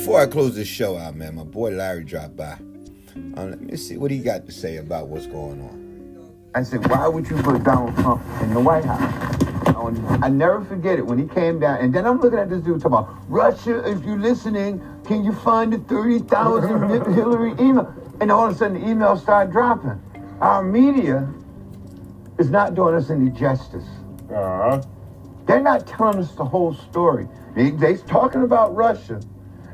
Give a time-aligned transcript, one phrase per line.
[0.00, 2.56] before I close this show out, man, my boy Larry dropped by.
[3.14, 6.32] Um, let me see what he got to say about what's going on.
[6.54, 9.36] I said, why would you put Donald Trump in the White House?
[10.22, 11.80] I never forget it when he came down.
[11.80, 15.34] And then I'm looking at this dude talking about Russia, if you're listening, can you
[15.34, 17.94] find the 30,000 Hillary email?
[18.22, 20.00] And all of a sudden the emails start dropping.
[20.40, 21.30] Our media
[22.38, 23.86] is not doing us any justice.
[24.30, 24.82] Uh-huh.
[25.46, 27.28] They're not telling us the whole story.
[27.54, 29.20] They, they're talking about Russia.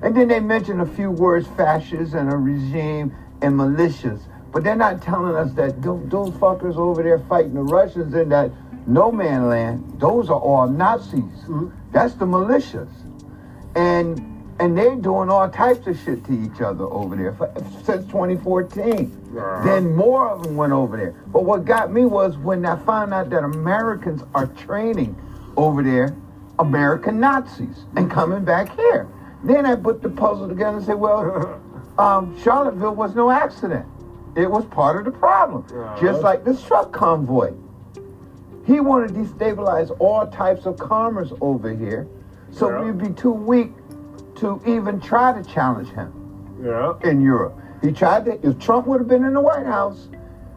[0.03, 4.21] And then they mention a few words, fascists and a regime and militias.
[4.53, 8.29] But they're not telling us that those, those fuckers over there fighting the Russians in
[8.31, 8.51] that
[8.87, 11.21] no man land, those are all Nazis.
[11.21, 11.69] Mm-hmm.
[11.93, 12.91] That's the militias.
[13.75, 17.53] And and they're doing all types of shit to each other over there for,
[17.85, 19.35] since 2014.
[19.37, 19.65] Uh-huh.
[19.65, 21.15] Then more of them went over there.
[21.27, 25.15] But what got me was when I found out that Americans are training
[25.59, 26.17] over there
[26.59, 29.07] American Nazis and coming back here.
[29.45, 31.61] Then I put the puzzle together and said, well,
[31.99, 33.87] um, Charlottesville was no accident.
[34.37, 35.65] It was part of the problem.
[35.65, 36.01] Uh-huh.
[36.01, 37.55] Just like this truck convoy.
[38.67, 42.07] He wanted to destabilize all types of commerce over here.
[42.51, 42.83] So yeah.
[42.83, 43.73] we'd be too weak
[44.37, 46.13] to even try to challenge him
[46.63, 46.95] yeah.
[47.05, 47.59] in Europe.
[47.83, 50.09] He tried to, if Trump would have been in the White House,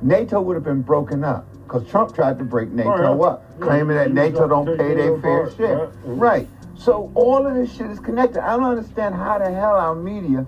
[0.02, 1.46] NATO would have been broken up.
[1.64, 3.28] Because Trump tried to break NATO oh, yeah.
[3.28, 3.66] up, yeah.
[3.66, 5.92] claiming that NATO don't pay their fair share.
[6.04, 6.48] Right.
[6.80, 8.42] So all of this shit is connected.
[8.42, 10.48] I don't understand how the hell our media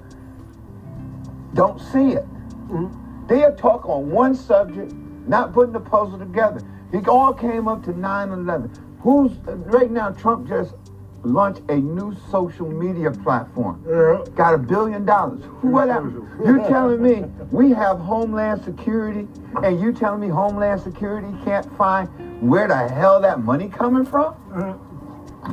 [1.53, 2.25] don't see it.
[2.69, 3.27] Mm-hmm.
[3.27, 4.93] They are talking on one subject,
[5.27, 6.61] not putting the puzzle together.
[6.93, 8.77] It all came up to 9-11.
[9.01, 9.33] Who's
[9.65, 10.11] right now?
[10.11, 10.73] Trump just
[11.23, 13.83] launched a new social media platform.
[13.85, 14.23] Yeah.
[14.33, 15.43] Got a billion dollars.
[15.61, 15.87] What?
[16.45, 19.27] You telling me we have Homeland Security,
[19.63, 22.07] and you telling me Homeland Security can't find
[22.41, 24.33] where the hell that money coming from?
[24.53, 24.73] Uh-huh.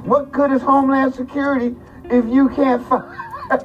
[0.05, 3.19] What good is Homeland Security if you can't find?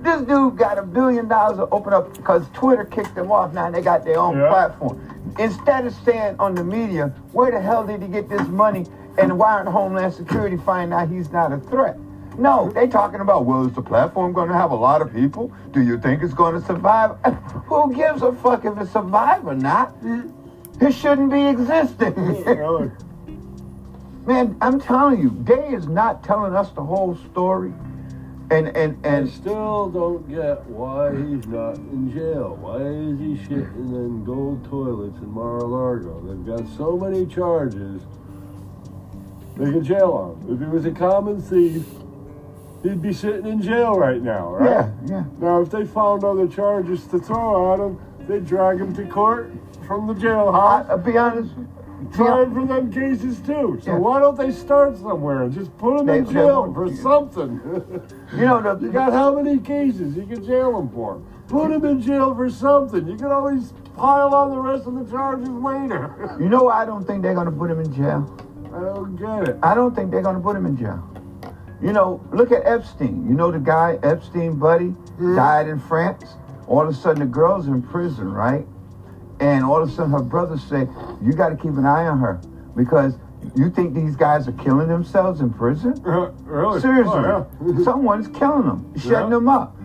[0.00, 3.52] this dude got a billion dollars to open up because Twitter kicked them off.
[3.52, 4.48] Now they got their own yeah.
[4.48, 5.34] platform.
[5.38, 8.86] Instead of staying on the media, where the hell did he get this money?
[9.18, 11.98] And why aren't Homeland Security finding out he's not a threat?
[12.38, 15.50] No, they talking about, well, is the platform going to have a lot of people?
[15.72, 17.16] Do you think it's going to survive?
[17.66, 19.98] Who gives a fuck if it survives or not?
[20.02, 20.32] Mm.
[20.80, 22.92] It shouldn't be existing.
[24.26, 27.72] Man, I'm telling you, Day is not telling us the whole story.
[28.50, 32.56] And and and I still don't get why he's not in jail.
[32.60, 36.22] Why is he shitting in gold toilets in Mar-a-Lago?
[36.26, 38.02] They've got so many charges.
[39.56, 40.54] They can jail him.
[40.54, 41.86] If he was a common thief,
[42.82, 44.70] he'd be sitting in jail right now, right?
[44.70, 45.24] Yeah, yeah.
[45.38, 47.98] Now, if they found other charges to throw at him,
[48.28, 49.50] they'd drag him to court
[49.86, 50.88] from the jailhouse.
[50.88, 51.52] I'll be honest
[52.14, 53.80] trying for them cases too.
[53.82, 57.60] So why don't they start somewhere and just put them they, in jail for something?
[58.32, 61.22] you know, the, you got how many cases you can jail them for?
[61.48, 63.06] Put them in jail for something.
[63.06, 66.36] You can always pile on the rest of the charges later.
[66.40, 68.36] you know why I don't think they're going to put him in jail?
[68.74, 69.58] I don't get it.
[69.62, 71.02] I don't think they're going to put him in jail.
[71.80, 73.26] You know, look at Epstein.
[73.28, 76.36] You know the guy, Epstein buddy, died in France.
[76.66, 78.66] All of a sudden the girl's in prison, right?
[79.40, 80.88] And all of a sudden her brothers say,
[81.22, 82.40] you got to keep an eye on her
[82.74, 83.14] because
[83.54, 85.94] you think these guys are killing themselves in prison?
[86.06, 86.80] Uh, really?
[86.80, 87.12] Seriously.
[87.14, 87.84] Oh, yeah.
[87.84, 89.28] Someone's killing them, shutting yeah.
[89.28, 89.76] them up.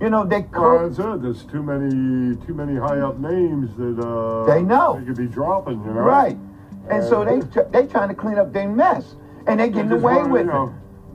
[0.00, 1.22] You know, they well, that's it.
[1.22, 5.26] There's too many too many high up names that uh, they know they could be
[5.26, 6.00] dropping, you know.
[6.00, 6.36] Right.
[6.90, 7.40] And uh, so they
[7.70, 9.14] they trying to clean up their mess.
[9.46, 10.74] And they getting away with you know,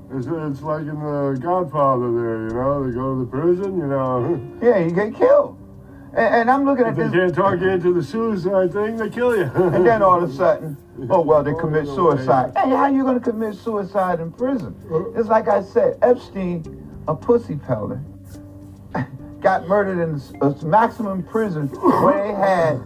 [0.09, 0.18] it.
[0.18, 3.88] It's, it's like in the Godfather there, you know, they go to the prison, you
[3.88, 4.41] know.
[4.62, 5.58] Yeah, you get killed.
[6.13, 7.11] And, and I'm looking if at they this.
[7.11, 9.44] They can't talk you into the suicide thing, they kill you.
[9.44, 10.77] and then all of a sudden,
[11.09, 12.51] oh, well, they commit suicide.
[12.55, 14.75] Hey, how you going to commit suicide in prison?
[15.16, 16.63] It's like I said, Epstein,
[17.07, 18.01] a pussy peddler,
[19.41, 22.81] got murdered in a maximum prison where they had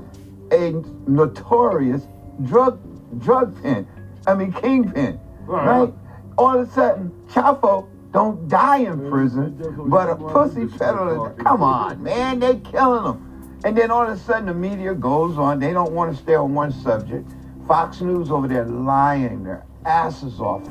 [0.51, 0.71] a
[1.09, 2.03] notorious
[2.43, 2.79] drug
[3.19, 3.87] drug pen.
[4.27, 5.91] I mean, kingpin, right?
[6.37, 9.57] All of a sudden, Chapo don't die in prison,
[9.89, 13.59] but a pussy peddler, come on, man, they killing them.
[13.65, 16.33] And then all of a sudden the media goes on, they don't want to stay
[16.33, 17.29] on one subject.
[17.67, 20.63] Fox News over there lying their asses off.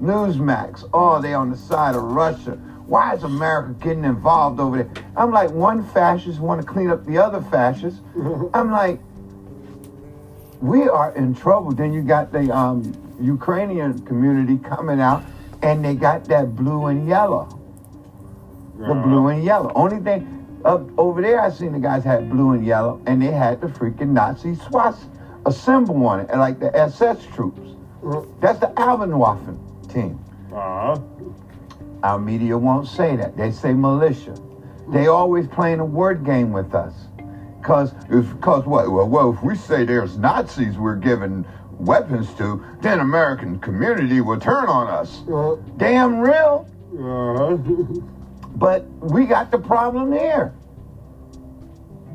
[0.00, 2.52] Newsmax, oh, they on the side of Russia.
[2.86, 5.04] Why is America getting involved over there?
[5.16, 8.00] I'm like, one fascist want to clean up the other fascists.
[8.54, 9.00] I'm like,
[10.60, 11.72] we are in trouble.
[11.72, 15.24] Then you got the um, Ukrainian community coming out
[15.62, 17.58] and they got that blue and yellow.
[18.78, 19.70] The blue and yellow.
[19.74, 23.30] Only thing up over there, I seen the guys had blue and yellow, and they
[23.30, 25.10] had the freaking Nazi swastika,
[25.46, 27.76] a symbol on it, like the SS troops.
[28.40, 29.58] That's the Alpenwaffen
[29.92, 30.18] team.
[30.52, 31.00] Uh-huh.
[32.02, 33.36] Our media won't say that.
[33.36, 34.34] They say militia.
[34.88, 36.92] They always playing a word game with us.
[37.62, 41.44] Cause if cause what well, well if we say there's Nazis we're giving
[41.78, 45.22] weapons to, then American community will turn on us.
[45.28, 46.68] Uh, Damn real.
[46.98, 47.56] uh,
[48.56, 50.52] But we got the problem here.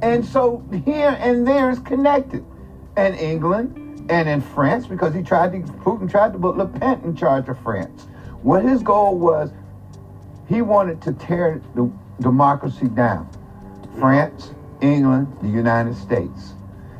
[0.01, 2.45] And so here and there is connected.
[2.95, 7.01] And England and in France, because he tried to, Putin tried to put Le Pen
[7.03, 8.07] in charge of France.
[8.41, 9.51] What his goal was,
[10.47, 13.27] he wanted to tear the democracy down.
[13.99, 14.51] France,
[14.81, 16.53] England, the United States.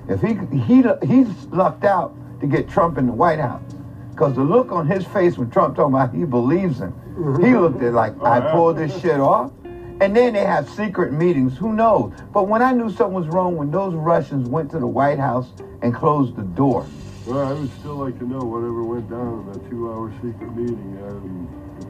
[0.10, 3.64] If he he he's lucked out to get Trump in the White House,
[4.12, 7.44] because the look on his face when Trump talking about he believes him, mm-hmm.
[7.44, 9.52] he looked at like I oh, pulled this shit off.
[10.00, 11.58] And then they have secret meetings.
[11.58, 12.14] Who knows?
[12.32, 15.48] But when I knew something was wrong, when those Russians went to the White House
[15.82, 16.86] and closed the door,
[17.28, 20.98] well, I would still like to know whatever went down in that two-hour secret meeting
[21.04, 21.48] out in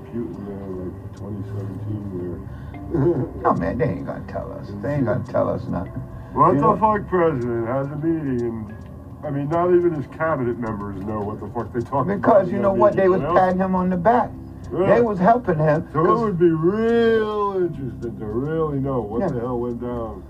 [0.10, 3.42] Putin there, like 2017 there.
[3.44, 4.68] no man, they ain't gonna tell us.
[4.82, 6.02] They ain't gonna tell us nothing.
[6.34, 8.87] What You the know- fuck president has a meeting and
[9.24, 12.22] I mean not even his cabinet members know what the fuck they talk about.
[12.22, 12.96] Because you know what?
[12.96, 14.30] They was patting him on the back.
[14.72, 14.96] Yeah.
[14.96, 15.88] They was helping him.
[15.94, 19.28] So it would be real interesting to really know what Yeah.
[19.30, 20.24] the hell went down.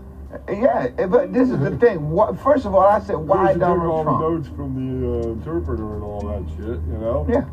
[0.49, 2.09] Yeah, but this is the thing.
[2.11, 4.21] What, first of all, I said, why Why all Donald the Trump?
[4.21, 7.25] notes from the uh, interpreter and all that shit, you know?
[7.29, 7.45] Yeah.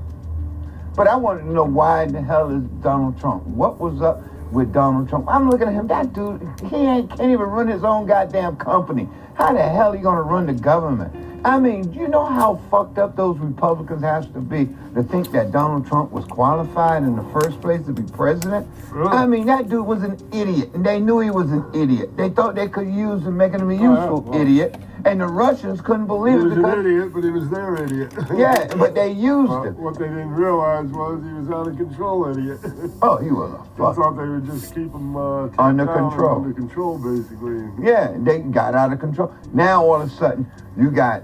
[0.97, 3.45] But I wanted to know why in the hell is Donald Trump?
[3.47, 5.27] What was up with Donald Trump?
[5.29, 5.87] I'm looking at him.
[5.87, 9.09] That dude, he ain't can't even run his own goddamn company.
[9.35, 11.13] How the hell he gonna run the government?
[11.47, 15.53] I mean, you know how fucked up those Republicans have to be to think that
[15.53, 18.67] Donald Trump was qualified in the first place to be president?
[18.91, 19.09] Really?
[19.11, 22.17] I mean, that dude was an idiot, and they knew he was an idiot.
[22.17, 24.41] They thought they could use him, making him a Oh, yeah, useful well.
[24.41, 24.77] idiot,
[25.07, 26.39] and the Russians couldn't believe it.
[26.41, 28.13] He was it an idiot, but he was their idiot.
[28.37, 29.77] yeah, but they used Uh, him.
[29.77, 32.59] what they didn't realize was he was out of control idiot.
[33.03, 36.37] Oh, he was a They thought they would just keep him uh, Under control.
[36.43, 37.69] Under control, basically.
[37.83, 39.35] Yeah, they got out of control.
[39.53, 40.47] Now all of a sudden,
[40.77, 41.23] you got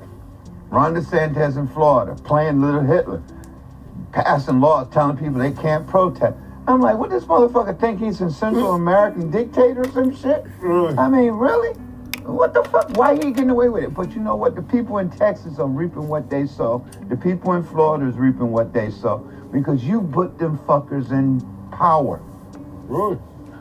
[0.71, 3.23] Ron DeSantis in Florida playing Little Hitler,
[4.13, 6.37] passing laws telling people they can't protest.
[6.69, 10.45] I'm like, what this motherfucker think he's a Central American dictator or some shit?
[10.61, 10.97] Really?
[10.97, 11.75] I mean, really?
[12.25, 12.91] What the fuck?
[12.97, 13.95] Why he getting away with it?
[13.95, 14.55] But you know what?
[14.55, 16.85] The people in Texas are reaping what they sow.
[17.09, 19.19] The people in Florida is reaping what they sow
[19.53, 21.41] because you put them fuckers in
[21.71, 22.21] power.
[22.87, 23.19] Really?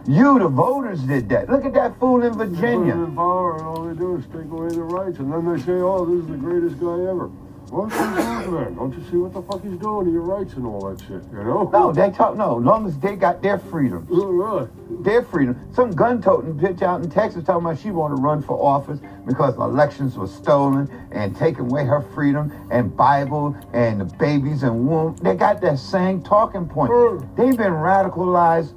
[0.07, 1.49] You, the voters, did that.
[1.49, 2.93] Look at that fool in Put Virginia.
[2.93, 5.61] him in power, and all they do is take away their rights, and then they
[5.61, 7.29] say, "Oh, this is the greatest guy ever."
[7.71, 7.95] What's?
[7.95, 11.21] Don't you see what the fuck he's doing to your rights and all that shit?
[11.31, 11.69] You know?
[11.71, 12.57] No, they talk no.
[12.59, 14.67] As long as they got their freedom, Oh, really?
[15.03, 15.55] their freedom.
[15.73, 19.55] Some gun-toting bitch out in Texas talking about she want to run for office because
[19.55, 25.15] elections were stolen and taking away her freedom and Bible and the babies and womb.
[25.21, 26.91] They got that same talking point.
[27.37, 28.73] They've been radicalized,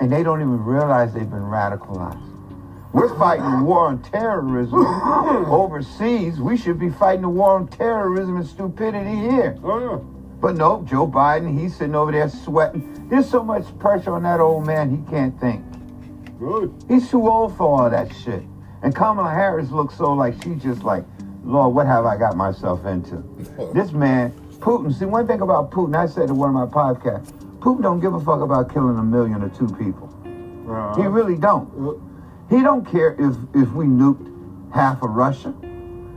[0.00, 2.33] and they don't even realize they've been radicalized.
[2.94, 4.78] We're fighting a war on terrorism
[5.50, 6.38] overseas.
[6.40, 9.58] We should be fighting a war on terrorism and stupidity here.
[9.64, 9.98] Oh yeah.
[10.40, 13.08] But no, Joe Biden, he's sitting over there sweating.
[13.08, 15.64] There's so much pressure on that old man, he can't think.
[16.38, 16.72] Good.
[16.88, 18.42] He's too old for all that shit.
[18.82, 21.04] And Kamala Harris looks so like she's just like,
[21.44, 23.16] Lord, what have I got myself into?
[23.74, 24.30] This man,
[24.60, 28.00] Putin, see, one thing about Putin, I said to one of my podcasts, Putin don't
[28.00, 30.08] give a fuck about killing a million or two people.
[30.68, 31.68] Uh, He really don't.
[32.50, 35.54] He don't care if, if we nuked half of Russia.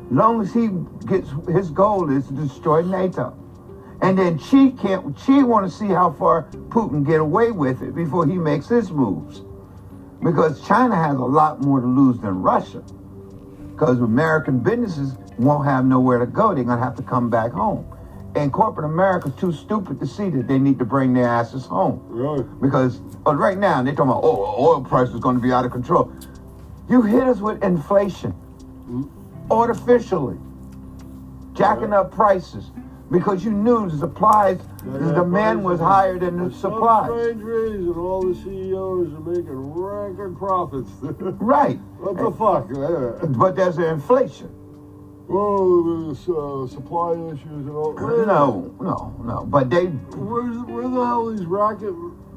[0.10, 0.70] Long as he
[1.06, 3.38] gets his goal is to destroy NATO.
[4.02, 8.28] And then she can't want to see how far Putin get away with it before
[8.28, 9.42] he makes his moves.
[10.24, 12.84] Because China has a lot more to lose than Russia.
[13.72, 16.54] Because American businesses won't have nowhere to go.
[16.54, 17.86] They're gonna have to come back home.
[18.36, 22.04] And corporate America's too stupid to see that they need to bring their asses home.
[22.08, 22.44] really?
[22.62, 25.72] Because right now they're talking about oh oil price is going to be out of
[25.72, 26.12] control.
[26.90, 29.52] You hit us with inflation mm-hmm.
[29.52, 30.38] artificially,
[31.54, 32.72] jacking up prices
[33.12, 37.10] because you knew the supplies, the demand was higher than the supplies.
[37.10, 40.90] strange reason, all the CEOs are making record profits.
[41.40, 43.38] Right, what the fuck?
[43.38, 44.54] But there's an inflation.
[45.30, 47.94] Oh, there's uh, supply issues and all.
[47.94, 49.46] No, no, no.
[49.46, 51.94] But they Where's, where the hell these racket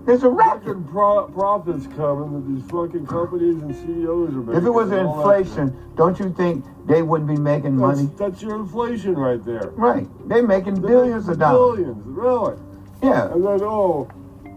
[0.07, 4.55] there's a fucking pro- profits coming that these fucking companies and CEOs are making?
[4.55, 7.81] If it was and all that inflation, don't you think they wouldn't be making shit?
[7.81, 8.07] money?
[8.07, 9.69] That's, that's your inflation right there.
[9.75, 11.77] Right, they're making They're billions making of dollars.
[11.79, 12.59] Billions, really.
[13.03, 14.09] Yeah, And then, oh,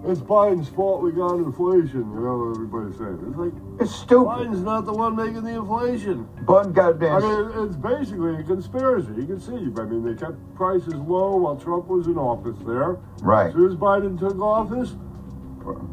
[0.06, 3.20] it's Biden's fault we got inflation, you know what everybody's saying.
[3.28, 4.28] It's like, it's stupid.
[4.28, 6.28] Biden's not the one making the inflation.
[6.46, 9.14] Bun I mean, it's basically a conspiracy.
[9.16, 9.54] You can see.
[9.54, 12.98] I mean, they kept prices low while Trump was in office there.
[13.22, 13.48] Right.
[13.48, 14.96] As soon as Biden took office,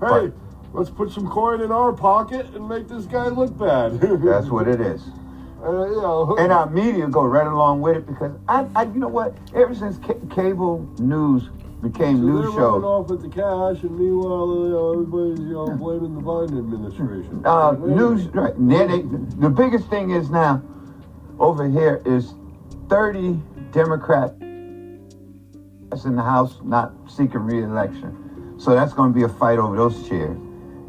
[0.01, 0.33] Hey,
[0.73, 4.01] let's put some coin in our pocket and make this guy look bad.
[4.01, 5.03] That's what it is.
[5.63, 8.99] Uh, you know, And our media go right along with it because I, I you
[8.99, 9.37] know what?
[9.55, 11.51] Ever since ca- cable news
[11.83, 15.53] became so news they're shows, off with the cash, and meanwhile, you know, everybody's you
[15.53, 17.43] know blaming the Biden administration.
[17.45, 18.27] uh, Like, news.
[18.29, 18.55] Right,
[19.41, 20.63] the biggest thing is now
[21.39, 22.35] over here is
[22.89, 23.41] thirty
[23.73, 24.35] Democrats
[26.05, 28.55] in the House not seeking re-election.
[28.59, 30.37] So that's going to be a fight over those chairs.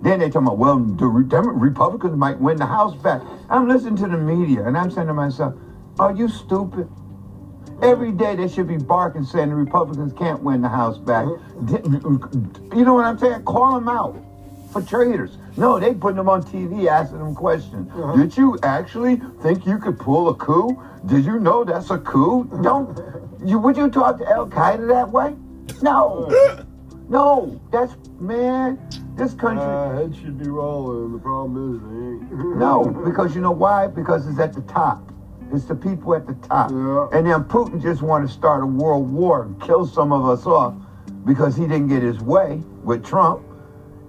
[0.01, 3.21] Then they talking about, well, the Re- Republicans might win the House back.
[3.50, 5.53] I'm listening to the media and I'm saying to myself,
[6.00, 6.89] are you stupid?
[7.81, 11.25] Every day they should be barking saying the Republicans can't win the House back.
[11.25, 13.43] You know what I'm saying?
[13.43, 14.15] Call them out
[14.71, 15.38] for traitors.
[15.57, 17.91] No, they putting them on TV asking them questions.
[18.15, 20.81] Did you actually think you could pull a coup?
[21.07, 22.45] Did you know that's a coup?
[22.61, 22.97] Don't
[23.45, 25.35] you would you talk to Al Qaeda that way?
[25.81, 26.29] No.
[27.09, 27.59] No.
[27.73, 28.79] That's man,
[29.17, 31.11] this country Uh, head should be rolling.
[31.11, 31.81] The problem is
[32.31, 32.57] they ain't.
[32.57, 33.88] no, because you know why?
[33.88, 35.11] Because it's at the top.
[35.53, 36.72] It's the people at the top.
[36.72, 37.08] Yeah.
[37.17, 40.46] And then Putin just want to start a world war and kill some of us
[40.46, 40.74] off
[41.25, 43.43] because he didn't get his way with Trump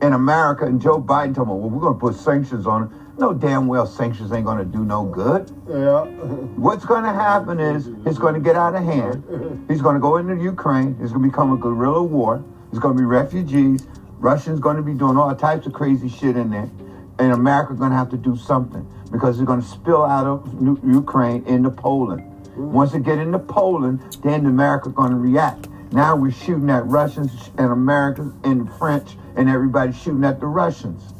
[0.00, 3.14] and America and Joe Biden talking about, well, we're going to put sanctions on him.
[3.18, 5.50] No damn well sanctions ain't going to do no good.
[5.68, 6.04] Yeah.
[6.56, 9.66] What's going to happen is it's going to get out of hand.
[9.68, 10.96] He's going to go into Ukraine.
[11.00, 12.42] It's going to become a guerrilla war.
[12.70, 13.86] There's going to be refugees.
[14.18, 16.70] Russians going to be doing all types of crazy shit in there.
[17.18, 20.60] And America's going to have to do something because they're going to spill out of
[20.60, 22.28] Nu- Ukraine into Poland.
[22.56, 25.68] Once it get into Poland, then America's going to react.
[25.92, 30.46] Now we're shooting at Russians and Americans and the French and everybody shooting at the
[30.46, 31.12] Russians.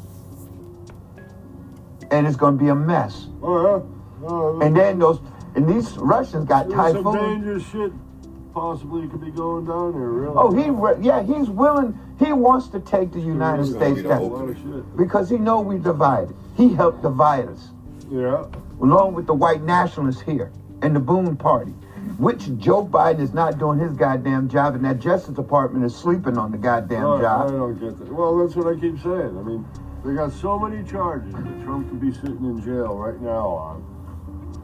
[2.11, 3.27] And it's going to be a mess.
[3.41, 4.27] Oh yeah.
[4.27, 5.19] Oh, And then those,
[5.55, 6.69] and these Russians got
[7.43, 7.63] there's
[8.53, 8.99] some typhoon.
[8.99, 10.09] dangerous shit possibly could be going down there.
[10.09, 10.33] Really.
[10.37, 11.97] Oh, he, re- yeah, he's willing.
[12.19, 14.97] He wants to take the United States be the a down lot of shit.
[14.97, 16.35] because he know we divided.
[16.55, 17.69] He helped divide us,
[18.09, 18.45] Yeah.
[18.81, 21.71] along with the white nationalists here and the Boone Party,
[22.17, 26.37] which Joe Biden is not doing his goddamn job, and that Justice Department is sleeping
[26.37, 28.13] on the goddamn Right, I don't get that.
[28.13, 29.37] Well, that's what I keep saying.
[29.37, 29.65] I mean,
[30.05, 33.83] they got so many charges that Trump could be sitting in jail right now on.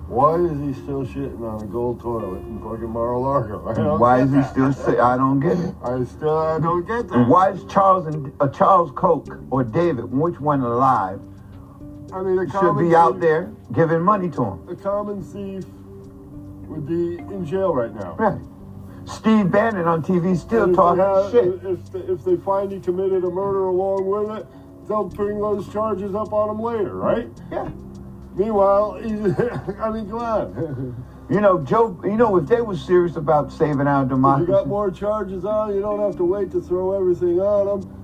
[0.09, 3.95] Why is he still shitting on a gold toilet in fucking Mar-a-Lago?
[3.99, 4.73] Why is he that.
[4.73, 5.75] still I don't get it?
[5.83, 7.15] I still I don't get that.
[7.15, 11.21] And why is Charles and uh, Charles Koch or David, which one alive,
[12.11, 14.67] I mean, a should be out there giving money to him?
[14.67, 15.63] A common thief
[16.67, 18.15] would be in jail right now.
[18.15, 18.41] Right.
[19.07, 21.63] Steve Bannon on TV still talking have- shit.
[21.63, 24.47] If they, if they find he committed a murder along with it,
[24.87, 27.27] they'll bring those charges up on him later, right?
[27.51, 27.69] Yeah.
[28.39, 29.37] Meanwhile, he's,
[29.81, 31.05] I mean, come on.
[31.29, 31.99] You know, Joe.
[32.05, 35.75] You know, if they were serious about saving our If you got more charges on,
[35.75, 37.98] you don't have to wait to throw everything on him.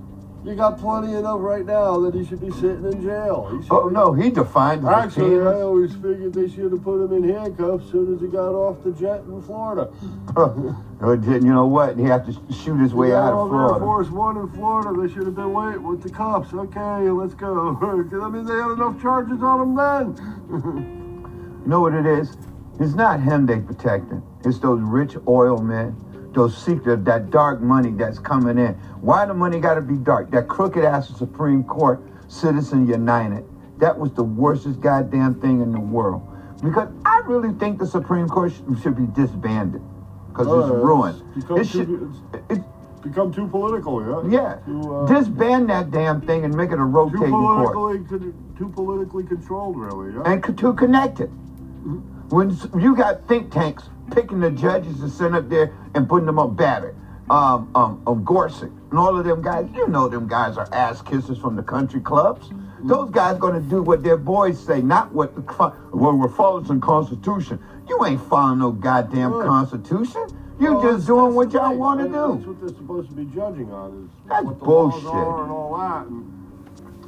[0.46, 3.60] You got plenty enough right now that he should be sitting in jail.
[3.68, 7.28] Oh no, he defined the Actually, I always figured they should have put him in
[7.28, 9.92] handcuffs as soon as he got off the jet in Florida.
[10.98, 11.98] You know what?
[11.98, 14.98] He had to shoot his way out of off Air Force One in Florida.
[14.98, 16.54] They should have been waiting with the cops.
[16.54, 17.76] Okay, let's go.
[17.82, 21.02] I mean, they had enough charges on him then.
[21.66, 22.36] You know what it is?
[22.78, 24.22] It's not him they protecting.
[24.44, 25.96] It's those rich oil men,
[26.36, 28.74] those secret, that dark money that's coming in.
[29.00, 30.30] Why the money got to be dark?
[30.30, 33.44] That crooked ass Supreme Court, Citizen United.
[33.78, 36.22] That was the worstest goddamn thing in the world.
[36.62, 39.82] Because I really think the Supreme Court sh- should be disbanded.
[40.28, 41.22] Because Oh, it's ruined.
[41.34, 42.64] it's become It too- should, it,
[43.02, 44.28] Become too political, yeah.
[44.28, 44.54] yeah.
[44.66, 47.72] Too, uh, Disband that damn thing and make it a too rotating court.
[47.72, 50.12] politically, con- too politically controlled, really.
[50.12, 50.22] Yeah.
[50.24, 51.30] and co- to connect it.
[52.30, 56.38] When you got think tanks picking the judges to send up there and putting them
[56.38, 56.94] up Babbitt,
[57.30, 61.02] um, um, um, Gorsuch, and all of them guys, you know them guys are ass
[61.02, 62.50] kissers from the country clubs.
[62.82, 65.42] Those guys gonna do what their boys say, not what the
[65.92, 67.60] well we're following some constitution.
[67.88, 69.46] You ain't following no goddamn Right.
[69.46, 70.26] constitution.
[70.60, 71.78] You Well, just doing what y'all right.
[71.78, 72.34] want to do.
[72.36, 75.04] That's what they're supposed to be judging on is That's what the bullshit.
[75.04, 76.06] laws are and all that.
[76.08, 76.42] And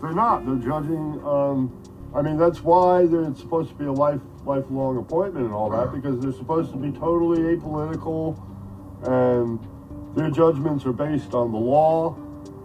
[0.02, 0.46] they're not.
[0.46, 1.20] They're judging.
[1.24, 1.72] Um,
[2.14, 4.20] I mean, that's why they're it's supposed to be a life
[4.52, 8.36] lifelong appointment and all that because they're supposed to be totally apolitical,
[9.06, 9.60] and
[10.16, 12.16] their judgments are based on the law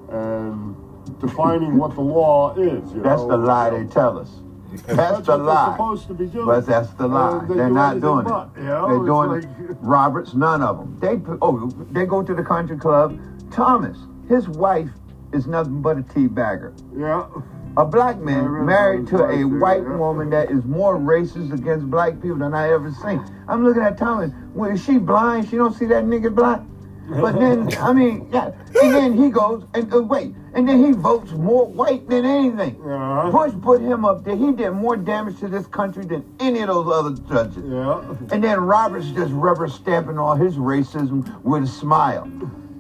[0.09, 0.75] and
[1.19, 2.91] defining what the law is.
[2.93, 3.27] You That's know?
[3.27, 4.31] the lie they tell us.
[4.71, 5.65] That's, That's the lie.
[5.65, 6.45] they're supposed to be doing.
[6.47, 7.39] But that's the lie.
[7.41, 8.61] And they They're not doing but, it.
[8.61, 8.87] you know?
[8.87, 9.29] They're doing
[9.69, 10.33] like- Roberts.
[10.33, 10.97] None of them.
[10.99, 13.19] They oh they go to the country club.
[13.51, 13.97] Thomas,
[14.27, 14.89] his wife
[15.31, 16.73] is nothing but a tea bagger.
[16.97, 17.27] Yeah.
[17.75, 22.37] A black man married to a white woman that is more racist against black people
[22.37, 23.23] than I ever seen.
[23.47, 24.31] I'm looking at Thomas.
[24.53, 25.49] Well, is she blind?
[25.49, 26.61] She don't see that nigga black.
[27.09, 28.51] But then, I mean, yeah.
[28.81, 32.79] And then he goes and uh, wait, and then he votes more white than anything.
[32.85, 33.29] Yeah.
[33.31, 34.35] Bush put him up there.
[34.35, 37.63] He did more damage to this country than any of those other judges.
[37.67, 38.03] Yeah.
[38.31, 42.23] And then Roberts just rubber stamping all his racism with a smile.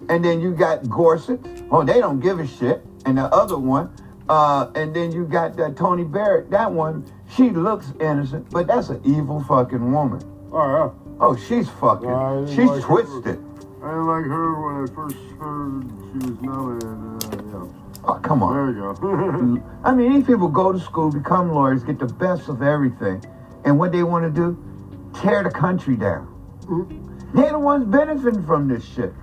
[0.09, 1.41] And then you got Gorsuch.
[1.71, 2.85] Oh, they don't give a shit.
[3.05, 3.91] And the other one.
[4.29, 6.49] Uh, and then you got that Coney Barrett.
[6.51, 10.21] That one, she looks innocent, but that's an evil fucking woman.
[10.51, 12.09] Oh Oh, she's fucking.
[12.09, 13.25] Yeah, she's like twisted.
[13.25, 13.85] yeah.
[13.85, 17.53] I didn't like her when I first heard she was nominated.
[17.53, 17.67] Uh,
[18.05, 18.53] Oh, come on.
[18.53, 19.63] There you go.
[19.85, 23.23] I mean, these people go to school, become lawyers, get the best of everything.
[23.63, 24.57] And what they want to do?
[25.21, 26.27] Tear the country down.
[27.33, 29.13] They're the ones benefiting from this shit.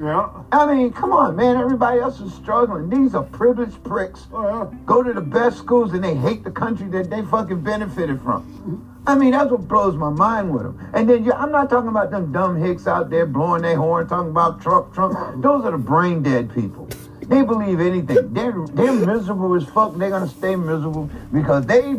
[0.00, 0.28] Yeah.
[0.52, 1.56] I mean, come on, man.
[1.56, 2.88] Everybody else is struggling.
[2.88, 4.26] These are privileged pricks.
[4.32, 4.78] Oh yeah.
[4.86, 8.86] Go to the best schools and they hate the country that they fucking benefited from.
[9.06, 10.90] I mean, that's what blows my mind with them.
[10.94, 14.06] And then you, I'm not talking about them dumb hicks out there blowing their horn,
[14.08, 15.42] talking about Trump, Trump.
[15.42, 16.88] Those are the brain dead people.
[17.22, 18.34] They believe anything.
[18.34, 19.96] They're they're miserable as fuck.
[19.96, 21.96] They're gonna stay miserable because they,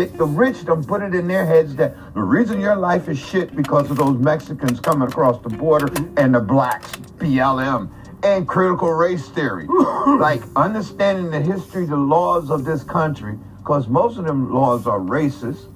[0.00, 3.18] the, the rich don't put it in their heads that the reason your life is
[3.18, 7.90] shit because of those Mexicans coming across the border and the blacks, BLM,
[8.22, 9.66] and critical race theory.
[10.18, 15.00] like understanding the history, the laws of this country, because most of them laws are
[15.00, 15.66] racist.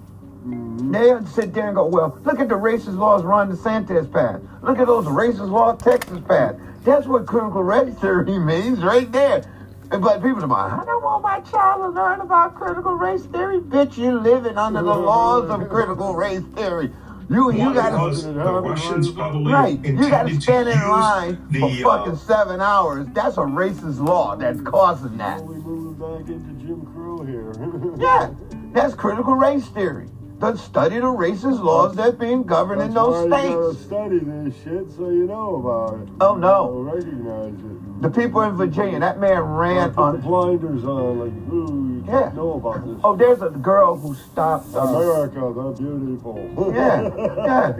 [0.47, 0.93] Mm-hmm.
[0.93, 4.43] They'll sit there and go, well, look at the racist laws Ron DeSantis passed.
[4.63, 6.59] Look at those racist laws Texas passed.
[6.85, 9.51] That's what critical race theory means right there.
[10.01, 13.61] But people are like, I don't want my child to learn about critical race theory.
[13.61, 16.91] Bitch, you're living under the laws of critical race theory.
[17.31, 19.83] You you What gotta the Russians probably right.
[19.85, 23.07] You gotta stand in line the, for fucking uh, seven hours.
[23.15, 25.43] That's a racist law that's causing that.
[25.43, 27.53] We moving back into Jim Crow here.
[27.99, 28.35] Yeah,
[28.73, 30.09] that's critical race theory.
[30.41, 33.87] The study the racist laws that being governed in those why You gotta states.
[33.87, 36.09] study this shit so you know about it.
[36.21, 36.71] Oh, no.
[36.71, 37.84] Recognize it.
[38.01, 40.21] The people in Virginia, that man ran Put the on.
[40.21, 42.33] blinders on, like, ooh, you Yeah.
[42.35, 42.99] know about this.
[43.05, 44.75] Oh, there's a girl who stopped.
[44.75, 46.73] Uh, America, the beautiful.
[46.75, 47.11] yeah,
[47.47, 47.73] yeah.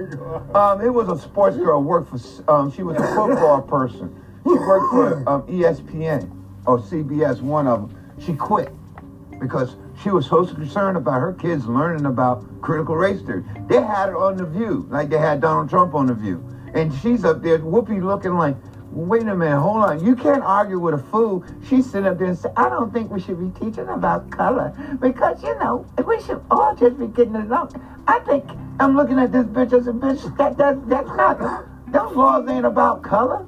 [0.55, 1.83] Um, it was a sports girl.
[1.83, 2.51] Worked for.
[2.51, 4.15] Um, she was a football person.
[4.45, 6.31] She worked for um, ESPN
[6.67, 7.41] or CBS.
[7.43, 8.01] One of them.
[8.21, 8.73] She quit
[9.41, 13.45] because she was so concerned about her kids learning about critical race theory.
[13.67, 16.95] They had it on the View, like they had Donald Trump on the View, and
[16.95, 18.57] she's up there, Whoopi, looking like.
[18.95, 20.05] Wait a minute, hold on.
[20.05, 21.45] You can't argue with a fool.
[21.69, 24.73] She's sitting up there and say, I don't think we should be teaching about color
[25.01, 27.73] because, you know, we should all just be getting along.
[28.07, 28.45] I think
[28.79, 30.37] I'm looking at this bitch as a bitch.
[30.37, 33.45] That, that, that's not, those laws ain't about color.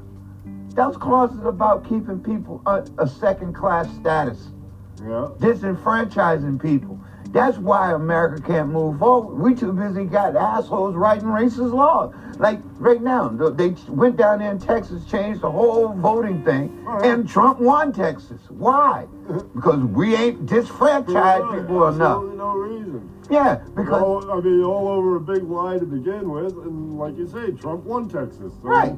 [0.70, 4.50] Those clauses are about keeping people a, a second class status
[5.00, 5.28] yeah.
[5.38, 7.00] disenfranchising people.
[7.32, 9.34] That's why America can't move forward.
[9.34, 12.14] We too busy got assholes writing racist laws.
[12.38, 17.28] Like right now, they went down there in Texas, changed the whole voting thing, and
[17.28, 18.40] Trump won Texas.
[18.48, 19.06] Why?
[19.54, 22.22] Because we ain't disfranchised people enough.
[22.34, 23.10] No reason.
[23.28, 27.16] Yeah, because All, I mean, all over a big lie to begin with, and like
[27.16, 28.52] you say, Trump won Texas.
[28.62, 28.94] So, Right.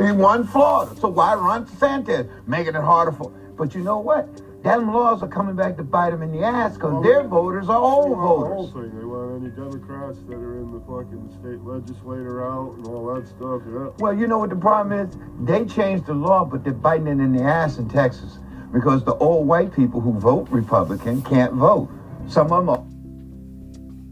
[0.00, 0.96] He won Florida.
[0.96, 2.28] So why Ron DeSantis?
[2.48, 3.30] Making it harder for.
[3.56, 4.28] But you know what?
[4.68, 7.78] Them laws are coming back to bite them in the ass because their voters are
[7.78, 8.50] old voters.
[8.50, 8.98] The whole thing.
[8.98, 13.26] They want any Democrats that are in the fucking state legislature out and all that
[13.28, 13.62] stuff.
[13.66, 13.88] Yeah.
[13.98, 15.16] Well, you know what the problem is?
[15.40, 19.14] They changed the law, but they're biting it in the ass in Texas because the
[19.14, 21.88] old white people who vote Republican can't vote.
[22.26, 22.68] Some of them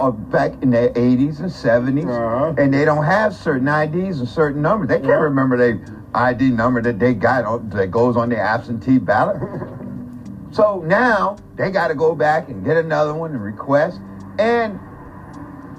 [0.01, 2.55] are, are back in their 80s and 70s, Uh-huh.
[2.57, 4.89] and they don't have certain IDs and certain numbers.
[4.89, 5.17] They can't Yeah.
[5.17, 9.37] remember their ID number that they got that goes on the absentee ballot.
[10.53, 14.01] so now they got to go back and get another one and request.
[14.39, 14.79] And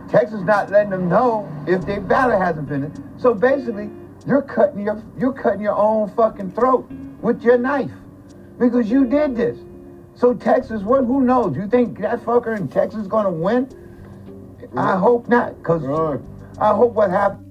[0.10, 3.20] Texas not letting them know if their ballot hasn't been in.
[3.20, 3.90] So basically,
[4.26, 6.90] you're cutting your you're cutting your own fucking throat
[7.22, 7.92] with your knife
[8.60, 9.58] because you did this.
[10.16, 11.06] So Texas, what?
[11.06, 11.56] Who knows?
[11.56, 13.70] You think that fucker in Texas is gonna win?
[14.76, 16.20] I hope not, cause Right.
[16.60, 17.46] I hope what happened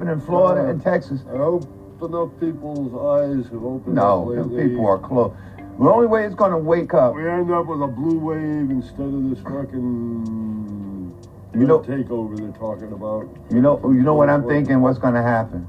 [0.00, 1.22] in Florida and Texas.
[1.32, 1.64] I hope
[2.02, 5.32] enough people's eyes have opened No, people are close.
[5.78, 7.14] The only way it's gonna wake up.
[7.14, 11.12] We end up with a blue wave instead of this fucking
[11.54, 13.28] You know- takeover they're talking about.
[13.50, 14.80] You know, you know what I'm thinking.
[14.80, 15.66] What's going to happen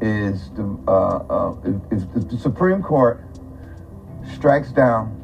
[0.00, 1.54] is the uh, uh,
[1.90, 3.20] if, if the Supreme Court
[4.34, 5.14] strikes down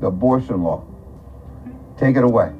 [0.00, 0.84] the abortion law,
[1.96, 2.52] take it away,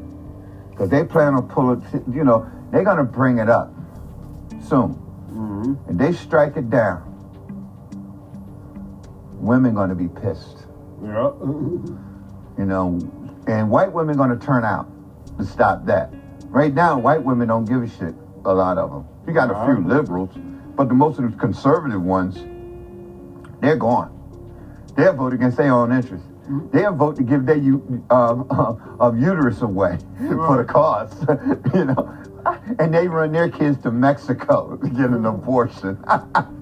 [0.71, 1.85] because they plan on pulling.
[2.13, 3.73] You know, they're going to bring it up
[4.63, 4.95] soon,
[5.33, 5.75] Mm-hmm.
[5.89, 7.03] and they strike it down.
[9.41, 10.62] Women going to be pissed,
[11.03, 11.31] Yeah.
[12.59, 12.99] you know,
[13.47, 14.89] and white women going to turn out
[15.39, 16.13] to stop that.
[16.47, 18.15] Right now, white women don't give a shit.
[18.45, 19.07] A lot of them.
[19.27, 20.31] You got a few liberals.
[20.77, 22.45] But the most of the conservative ones,
[23.61, 24.11] they're gone.
[24.97, 26.27] They'll vote against their own interests.
[26.73, 31.13] They'll vote to give their u- uh, uh, of uterus away for the cause,
[31.75, 32.19] you know.
[32.79, 36.03] And they run their kids to Mexico to get an abortion.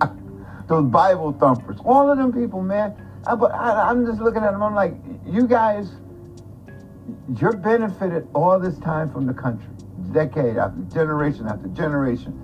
[0.68, 2.94] Those Bible thumpers, all of them people, man.
[3.26, 4.62] I, but I, I'm just looking at them.
[4.62, 4.94] I'm like,
[5.26, 5.90] you guys,
[7.36, 9.68] you're benefited all this time from the country,
[10.12, 12.36] decade after generation after generation.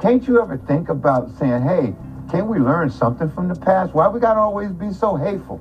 [0.00, 1.94] Can't you ever think about saying, hey,
[2.30, 3.94] can we learn something from the past?
[3.94, 5.56] Why we gotta always be so hateful?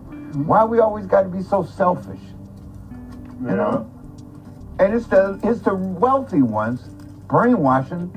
[0.46, 2.20] Why we always gotta be so selfish?
[3.42, 3.90] You know?
[4.80, 6.82] And it's the it's the wealthy ones
[7.28, 8.12] brainwashing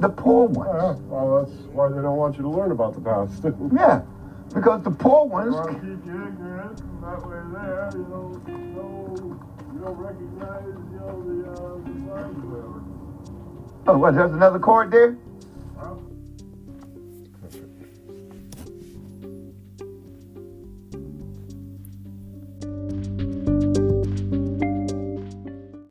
[0.00, 1.00] the poor Yeah, ones.
[1.02, 3.44] well, that's why they don't want you to learn about the past.
[3.72, 4.02] Yeah.
[4.54, 8.48] Because the poor ones want to keep you ignorant, and that way there, you don't
[8.76, 9.40] know,
[9.72, 13.92] you don't recognize, you know, the, uh, the.
[13.92, 15.16] Oh what, there's another chord there?